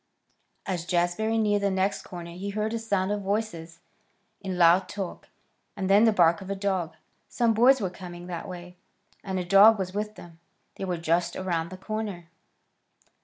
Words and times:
As 0.65 0.83
Jazbury 0.87 1.37
neared 1.39 1.61
the 1.61 1.69
next 1.69 2.01
corner 2.01 2.31
he 2.31 2.49
heard 2.49 2.73
a 2.73 2.79
sound 2.79 3.11
of 3.11 3.21
voices 3.21 3.81
in 4.41 4.57
loud 4.57 4.89
talk, 4.89 5.29
and 5.77 5.91
then 5.91 6.05
the 6.05 6.11
bark 6.11 6.41
of 6.41 6.49
a 6.49 6.55
dog. 6.55 6.95
Some 7.29 7.53
boys 7.53 7.79
were 7.79 7.91
coming 7.91 8.25
that 8.25 8.47
way, 8.47 8.77
and 9.23 9.37
a 9.37 9.45
dog 9.45 9.77
was 9.77 9.93
with 9.93 10.15
them. 10.15 10.39
They 10.73 10.85
were 10.85 10.97
just 10.97 11.35
around 11.35 11.69
the 11.69 11.77
corner. 11.77 12.29